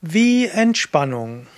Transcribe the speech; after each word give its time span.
Wie 0.00 0.46
Entspannung. 0.46 1.48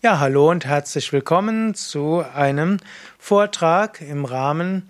Ja, 0.00 0.20
hallo 0.20 0.48
und 0.48 0.64
herzlich 0.64 1.12
willkommen 1.12 1.74
zu 1.74 2.24
einem 2.32 2.76
Vortrag 3.18 4.00
im 4.00 4.24
Rahmen 4.24 4.88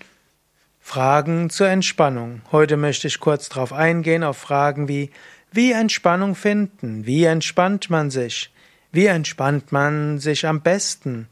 Fragen 0.80 1.48
zur 1.48 1.68
Entspannung. 1.68 2.42
Heute 2.52 2.76
möchte 2.76 3.06
ich 3.06 3.20
kurz 3.20 3.48
darauf 3.48 3.72
eingehen, 3.72 4.22
auf 4.22 4.36
Fragen 4.36 4.86
wie 4.86 5.10
wie 5.50 5.72
Entspannung 5.72 6.34
finden, 6.34 7.06
wie 7.06 7.24
entspannt 7.24 7.88
man 7.88 8.10
sich, 8.10 8.52
wie 8.92 9.06
entspannt 9.06 9.72
man 9.72 10.18
sich 10.18 10.46
am 10.46 10.60
besten, 10.60 11.28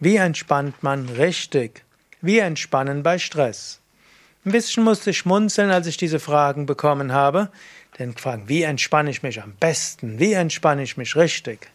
wie 0.00 0.16
entspannt 0.16 0.82
man 0.82 1.08
richtig, 1.10 1.84
wie 2.22 2.40
entspannen 2.40 3.04
bei 3.04 3.20
Stress. 3.20 3.80
Ein 4.44 4.52
bisschen 4.52 4.84
musste 4.84 5.10
ich 5.10 5.18
schmunzeln, 5.18 5.70
als 5.70 5.86
ich 5.86 5.96
diese 5.96 6.20
Fragen 6.20 6.66
bekommen 6.66 7.12
habe, 7.12 7.50
denn 7.98 8.16
fragen, 8.16 8.48
wie 8.48 8.62
entspanne 8.62 9.10
ich 9.10 9.22
mich 9.22 9.42
am 9.42 9.52
besten? 9.58 10.18
Wie 10.20 10.32
entspanne 10.32 10.82
ich 10.84 10.96
mich 10.96 11.16
richtig? 11.16 11.68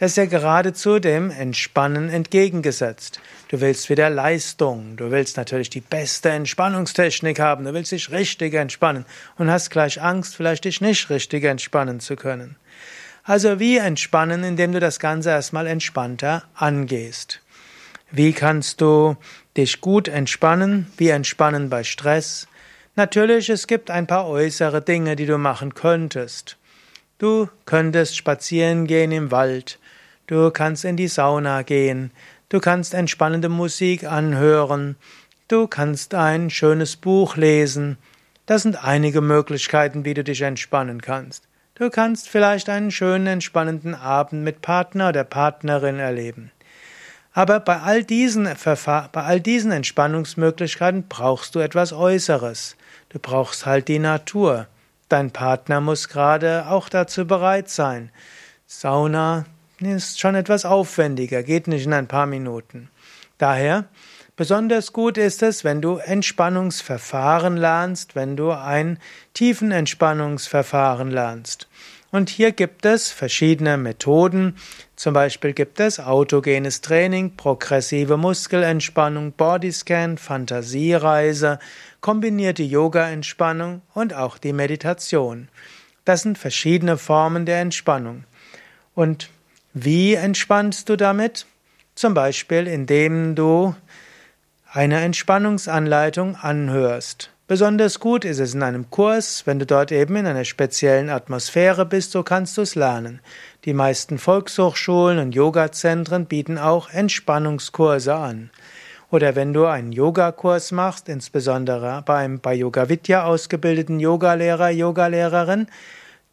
Das 0.00 0.12
ist 0.12 0.16
ja 0.16 0.24
geradezu 0.24 0.98
dem 0.98 1.30
Entspannen 1.30 2.08
entgegengesetzt. 2.08 3.20
Du 3.48 3.60
willst 3.60 3.90
wieder 3.90 4.08
Leistung, 4.08 4.96
du 4.96 5.10
willst 5.10 5.36
natürlich 5.36 5.68
die 5.68 5.82
beste 5.82 6.30
Entspannungstechnik 6.30 7.38
haben, 7.38 7.64
du 7.64 7.74
willst 7.74 7.92
dich 7.92 8.10
richtig 8.10 8.54
entspannen 8.54 9.04
und 9.36 9.50
hast 9.50 9.70
gleich 9.70 10.00
Angst, 10.00 10.34
vielleicht 10.34 10.64
dich 10.64 10.80
nicht 10.80 11.10
richtig 11.10 11.44
entspannen 11.44 12.00
zu 12.00 12.16
können. 12.16 12.56
Also 13.24 13.60
wie 13.60 13.76
entspannen, 13.76 14.42
indem 14.42 14.72
du 14.72 14.80
das 14.80 14.98
Ganze 14.98 15.30
erstmal 15.30 15.66
entspannter 15.66 16.44
angehst. 16.54 17.40
Wie 18.12 18.32
kannst 18.32 18.80
du 18.80 19.16
dich 19.56 19.80
gut 19.80 20.08
entspannen? 20.08 20.90
Wie 20.96 21.10
entspannen 21.10 21.70
bei 21.70 21.84
Stress? 21.84 22.48
Natürlich, 22.96 23.48
es 23.50 23.68
gibt 23.68 23.88
ein 23.88 24.08
paar 24.08 24.26
äußere 24.26 24.82
Dinge, 24.82 25.14
die 25.14 25.26
du 25.26 25.38
machen 25.38 25.74
könntest. 25.74 26.56
Du 27.18 27.48
könntest 27.66 28.16
spazieren 28.16 28.88
gehen 28.88 29.12
im 29.12 29.30
Wald, 29.30 29.78
du 30.26 30.50
kannst 30.50 30.84
in 30.84 30.96
die 30.96 31.06
Sauna 31.06 31.62
gehen, 31.62 32.10
du 32.48 32.58
kannst 32.58 32.94
entspannende 32.94 33.48
Musik 33.48 34.04
anhören, 34.04 34.96
du 35.46 35.68
kannst 35.68 36.14
ein 36.14 36.50
schönes 36.50 36.96
Buch 36.96 37.36
lesen. 37.36 37.96
Das 38.46 38.62
sind 38.62 38.82
einige 38.82 39.20
Möglichkeiten, 39.20 40.04
wie 40.04 40.14
du 40.14 40.24
dich 40.24 40.42
entspannen 40.42 41.00
kannst. 41.00 41.44
Du 41.74 41.90
kannst 41.90 42.28
vielleicht 42.28 42.68
einen 42.68 42.90
schönen, 42.90 43.28
entspannenden 43.28 43.94
Abend 43.94 44.42
mit 44.42 44.62
Partner 44.62 45.10
oder 45.10 45.22
Partnerin 45.22 46.00
erleben. 46.00 46.50
Aber 47.32 47.60
bei 47.60 47.80
all 47.80 48.02
diesen 48.02 48.44
bei 48.44 49.22
all 49.22 49.40
diesen 49.40 49.70
Entspannungsmöglichkeiten 49.70 51.06
brauchst 51.08 51.54
du 51.54 51.60
etwas 51.60 51.92
Äußeres. 51.92 52.76
Du 53.08 53.18
brauchst 53.18 53.66
halt 53.66 53.88
die 53.88 53.98
Natur. 53.98 54.66
Dein 55.08 55.30
Partner 55.30 55.80
muss 55.80 56.08
gerade 56.08 56.66
auch 56.68 56.88
dazu 56.88 57.26
bereit 57.26 57.68
sein. 57.68 58.10
Sauna 58.66 59.44
ist 59.80 60.20
schon 60.20 60.34
etwas 60.34 60.64
aufwendiger, 60.64 61.42
geht 61.42 61.66
nicht 61.66 61.86
in 61.86 61.92
ein 61.92 62.06
paar 62.06 62.26
Minuten. 62.26 62.88
Daher, 63.38 63.86
besonders 64.36 64.92
gut 64.92 65.18
ist 65.18 65.42
es, 65.42 65.64
wenn 65.64 65.80
du 65.80 65.96
Entspannungsverfahren 65.96 67.56
lernst, 67.56 68.14
wenn 68.14 68.36
du 68.36 68.52
ein 68.52 68.98
tiefen 69.34 69.72
Entspannungsverfahren 69.72 71.10
lernst. 71.10 71.68
Und 72.12 72.28
hier 72.28 72.50
gibt 72.52 72.84
es 72.84 73.12
verschiedene 73.12 73.76
Methoden. 73.76 74.56
Zum 74.96 75.14
Beispiel 75.14 75.52
gibt 75.52 75.78
es 75.78 76.00
autogenes 76.00 76.80
Training, 76.80 77.36
progressive 77.36 78.16
Muskelentspannung, 78.16 79.32
Bodyscan, 79.32 80.18
Fantasiereise, 80.18 81.60
kombinierte 82.00 82.64
Yoga-Entspannung 82.64 83.82
und 83.94 84.14
auch 84.14 84.38
die 84.38 84.52
Meditation. 84.52 85.48
Das 86.04 86.22
sind 86.22 86.36
verschiedene 86.36 86.98
Formen 86.98 87.46
der 87.46 87.60
Entspannung. 87.60 88.24
Und 88.94 89.30
wie 89.72 90.14
entspannst 90.14 90.88
du 90.88 90.96
damit? 90.96 91.46
Zum 91.94 92.14
Beispiel, 92.14 92.66
indem 92.66 93.36
du 93.36 93.74
eine 94.72 95.00
Entspannungsanleitung 95.00 96.36
anhörst. 96.36 97.30
Besonders 97.50 97.98
gut 97.98 98.24
ist 98.24 98.38
es 98.38 98.54
in 98.54 98.62
einem 98.62 98.90
Kurs, 98.90 99.44
wenn 99.44 99.58
du 99.58 99.66
dort 99.66 99.90
eben 99.90 100.14
in 100.14 100.24
einer 100.24 100.44
speziellen 100.44 101.10
Atmosphäre 101.10 101.84
bist, 101.84 102.12
so 102.12 102.22
kannst 102.22 102.56
du 102.56 102.62
es 102.62 102.76
lernen. 102.76 103.18
Die 103.64 103.72
meisten 103.72 104.18
Volkshochschulen 104.18 105.18
und 105.18 105.34
Yogazentren 105.34 106.26
bieten 106.26 106.58
auch 106.58 106.90
Entspannungskurse 106.90 108.14
an. 108.14 108.50
Oder 109.10 109.34
wenn 109.34 109.52
du 109.52 109.66
einen 109.66 109.90
Yogakurs 109.90 110.70
machst, 110.70 111.08
insbesondere 111.08 112.04
beim 112.06 112.38
bei 112.38 112.54
Yoga 112.54 112.88
Vidya 112.88 113.24
ausgebildeten 113.24 113.98
Yogalehrer, 113.98 114.70
Yogalehrerin, 114.70 115.66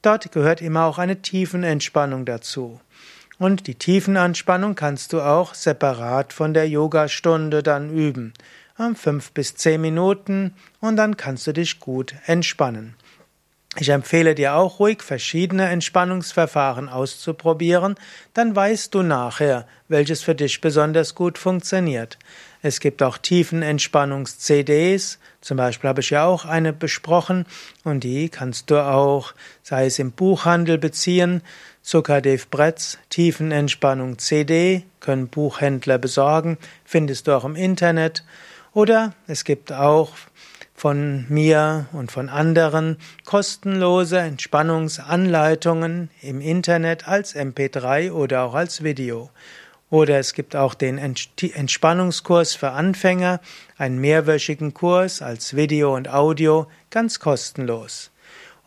dort 0.04 0.32
gehört 0.32 0.62
immer 0.62 0.86
auch 0.86 1.00
eine 1.00 1.24
Tiefenentspannung 1.24 2.26
dazu. 2.26 2.80
Und 3.40 3.66
die 3.66 3.74
Tiefenentspannung 3.74 4.76
kannst 4.76 5.14
du 5.14 5.22
auch 5.22 5.56
separat 5.56 6.32
von 6.32 6.54
der 6.54 6.70
Yogastunde 6.70 7.64
dann 7.64 7.90
üben 7.90 8.34
fünf 8.96 9.32
bis 9.32 9.56
zehn 9.56 9.82
Minuten 9.82 10.54
und 10.80 10.98
dann 10.98 11.18
kannst 11.18 11.48
du 11.48 11.54
dich 11.54 11.80
gut 11.80 12.16
entspannen. 12.26 12.96
Ich 13.80 13.90
empfehle 13.90 14.34
dir 14.34 14.56
auch 14.56 14.80
ruhig 14.80 15.04
verschiedene 15.04 15.70
Entspannungsverfahren 15.70 16.90
auszuprobieren, 16.90 17.94
dann 18.34 18.56
weißt 18.56 18.96
du 18.96 19.04
nachher, 19.04 19.68
welches 19.88 20.24
für 20.24 20.34
dich 20.34 20.62
besonders 20.62 21.14
gut 21.14 21.38
funktioniert. 21.38 22.18
Es 22.64 22.80
gibt 22.80 23.04
auch 23.04 23.20
Tiefenentspannungs-CDs, 23.20 25.20
zum 25.42 25.58
Beispiel 25.58 25.90
habe 25.90 26.02
ich 26.02 26.10
ja 26.10 26.26
auch 26.26 26.46
eine 26.46 26.74
besprochen 26.74 27.46
und 27.84 28.04
die 28.04 28.30
kannst 28.30 28.72
du 28.72 28.84
auch, 28.84 29.36
sei 29.62 29.86
es 29.86 30.00
im 30.00 30.12
Buchhandel 30.12 30.80
beziehen, 30.80 31.44
Zuckerdev 31.84 32.48
Bretz, 32.50 32.98
Tiefenentspannung 33.10 34.18
CD, 34.18 34.86
können 35.00 35.28
Buchhändler 35.28 36.00
besorgen, 36.00 36.58
findest 36.84 37.28
du 37.28 37.38
auch 37.38 37.46
im 37.46 37.56
Internet 37.56 38.24
oder 38.78 39.14
es 39.26 39.44
gibt 39.44 39.74
auch 39.74 40.12
von 40.76 41.26
mir 41.30 41.88
und 41.94 42.12
von 42.12 42.30
anderen 42.30 42.98
kostenlose 43.26 44.20
Entspannungsanleitungen 44.20 46.12
im 46.22 46.42
Internet 46.42 47.08
als 47.08 47.36
MP3 47.36 48.12
oder 48.12 48.44
auch 48.44 48.54
als 48.54 48.84
Video. 48.84 49.32
Oder 49.90 50.20
es 50.20 50.34
gibt 50.34 50.56
auch 50.56 50.76
den 50.76 51.00
Entspannungskurs 51.00 52.54
für 52.54 52.70
Anfänger, 52.70 53.42
einen 53.80 53.98
mehrwöchigen 53.98 54.76
Kurs 54.76 55.24
als 55.24 55.56
Video 55.56 55.96
und 55.96 56.14
Audio, 56.14 56.68
ganz 56.92 57.20
kostenlos. 57.20 58.12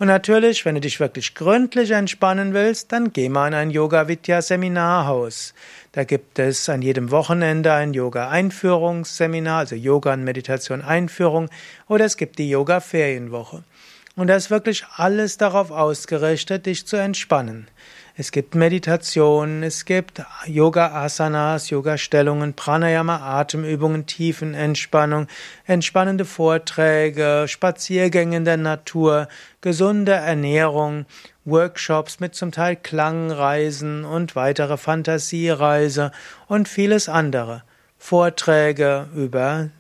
Und 0.00 0.06
natürlich, 0.06 0.65
wenn 0.65 0.77
du 0.77 0.81
dich 0.81 0.99
wirklich 0.99 1.34
gründlich 1.34 1.91
entspannen 1.91 2.55
willst, 2.55 2.91
dann 2.91 3.12
geh 3.12 3.28
mal 3.28 3.49
in 3.49 3.55
ein 3.55 3.71
Yoga 3.71 4.09
Vidya 4.09 4.41
Seminarhaus. 4.41 5.53
Da 5.93 6.05
gibt 6.05 6.38
es 6.38 6.71
an 6.71 6.81
jedem 6.81 7.11
Wochenende 7.11 7.75
ein 7.75 7.93
Yoga 7.93 8.31
Einführungsseminar, 8.31 9.59
also 9.59 9.75
Yoga 9.75 10.15
und 10.15 10.25
Meditation 10.25 10.81
Einführung, 10.81 11.50
oder 11.87 12.06
es 12.06 12.16
gibt 12.16 12.38
die 12.38 12.49
Yoga 12.49 12.81
Ferienwoche. 12.81 13.62
Und 14.20 14.26
da 14.26 14.36
ist 14.36 14.50
wirklich 14.50 14.84
alles 14.97 15.38
darauf 15.38 15.70
ausgerichtet, 15.70 16.66
dich 16.66 16.86
zu 16.86 16.98
entspannen. 16.98 17.69
Es 18.19 18.32
gibt 18.32 18.54
Meditation, 18.54 19.62
es 19.62 19.86
gibt 19.86 20.22
Yoga-Asanas, 20.44 21.70
Yoga-Stellungen, 21.70 22.53
Pranayama, 22.53 23.16
Atemübungen, 23.16 24.04
Tiefenentspannung, 24.04 25.26
entspannende 25.64 26.26
Vorträge, 26.26 27.47
Spaziergänge 27.48 28.36
in 28.36 28.44
der 28.44 28.58
Natur, 28.58 29.26
gesunde 29.62 30.12
Ernährung, 30.12 31.06
Workshops 31.47 32.20
mit 32.20 32.34
zum 32.34 32.52
Teil 32.52 32.76
Klangreisen 32.76 34.04
und 34.04 34.37
weitere 34.37 34.76
Fantasiereise 34.76 36.12
und 36.47 36.69
vieles 36.69 37.08
andere. 37.08 37.62
Vorträge 37.97 39.08
über 39.14 39.70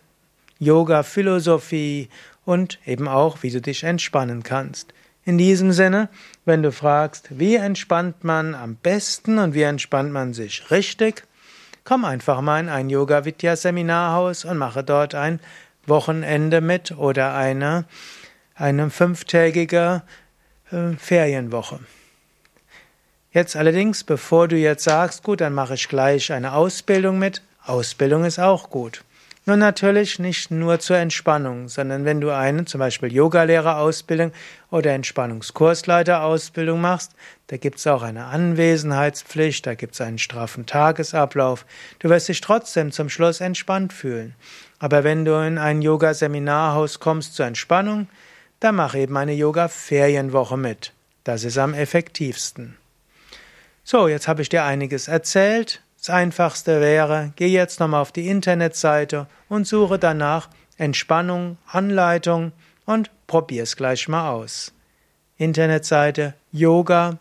Yoga, 0.58 1.02
Philosophie 1.02 2.08
und 2.50 2.80
eben 2.84 3.06
auch, 3.06 3.44
wie 3.44 3.50
du 3.50 3.60
dich 3.60 3.84
entspannen 3.84 4.42
kannst. 4.42 4.92
In 5.24 5.38
diesem 5.38 5.70
Sinne, 5.70 6.08
wenn 6.44 6.64
du 6.64 6.72
fragst, 6.72 7.28
wie 7.38 7.54
entspannt 7.54 8.24
man 8.24 8.56
am 8.56 8.74
besten 8.74 9.38
und 9.38 9.54
wie 9.54 9.62
entspannt 9.62 10.12
man 10.12 10.34
sich 10.34 10.68
richtig, 10.72 11.22
komm 11.84 12.04
einfach 12.04 12.40
mal 12.40 12.58
in 12.58 12.68
ein 12.68 12.90
Yoga 12.90 13.24
Vidya 13.24 13.54
Seminarhaus 13.54 14.44
und 14.44 14.58
mache 14.58 14.82
dort 14.82 15.14
ein 15.14 15.38
Wochenende 15.86 16.60
mit 16.60 16.90
oder 16.90 17.34
eine, 17.34 17.84
eine 18.56 18.90
fünftägige 18.90 20.02
äh, 20.72 20.96
Ferienwoche. 20.98 21.78
Jetzt 23.30 23.54
allerdings, 23.54 24.02
bevor 24.02 24.48
du 24.48 24.56
jetzt 24.56 24.82
sagst, 24.82 25.22
gut, 25.22 25.40
dann 25.40 25.54
mache 25.54 25.74
ich 25.74 25.88
gleich 25.88 26.32
eine 26.32 26.54
Ausbildung 26.54 27.20
mit, 27.20 27.42
Ausbildung 27.64 28.24
ist 28.24 28.40
auch 28.40 28.70
gut. 28.70 29.04
Nun 29.46 29.58
natürlich 29.58 30.18
nicht 30.18 30.50
nur 30.50 30.80
zur 30.80 30.98
Entspannung, 30.98 31.68
sondern 31.68 32.04
wenn 32.04 32.20
du 32.20 32.30
eine 32.30 32.66
zum 32.66 32.78
Beispiel 32.78 33.10
Yogalehrerausbildung 33.10 34.32
oder 34.70 34.92
Entspannungskursleiterausbildung 34.92 36.78
machst, 36.78 37.12
da 37.46 37.56
gibt 37.56 37.78
es 37.78 37.86
auch 37.86 38.02
eine 38.02 38.26
Anwesenheitspflicht, 38.26 39.66
da 39.66 39.74
gibt 39.74 39.94
es 39.94 40.02
einen 40.02 40.18
straffen 40.18 40.66
Tagesablauf. 40.66 41.64
Du 42.00 42.10
wirst 42.10 42.28
dich 42.28 42.42
trotzdem 42.42 42.92
zum 42.92 43.08
Schluss 43.08 43.40
entspannt 43.40 43.94
fühlen. 43.94 44.34
Aber 44.78 45.04
wenn 45.04 45.24
du 45.24 45.34
in 45.44 45.56
ein 45.56 45.80
Yoga-Seminarhaus 45.80 47.00
kommst 47.00 47.34
zur 47.34 47.46
Entspannung, 47.46 48.08
dann 48.60 48.74
mach 48.74 48.94
eben 48.94 49.16
eine 49.16 49.32
Yoga-Ferienwoche 49.32 50.58
mit. 50.58 50.92
Das 51.24 51.44
ist 51.44 51.56
am 51.56 51.72
effektivsten. 51.72 52.76
So, 53.84 54.06
jetzt 54.06 54.28
habe 54.28 54.42
ich 54.42 54.50
dir 54.50 54.64
einiges 54.64 55.08
erzählt. 55.08 55.82
Das 56.00 56.08
einfachste 56.10 56.80
wäre, 56.80 57.32
geh 57.36 57.48
jetzt 57.48 57.78
nochmal 57.78 58.00
auf 58.00 58.10
die 58.10 58.28
Internetseite 58.28 59.26
und 59.50 59.66
suche 59.66 59.98
danach 59.98 60.48
Entspannung, 60.78 61.58
Anleitung 61.66 62.52
und 62.86 63.10
probier 63.26 63.64
es 63.64 63.76
gleich 63.76 64.08
mal 64.08 64.30
aus. 64.30 64.72
Internetseite 65.36 66.32
yoga-vidya.de 66.52 67.20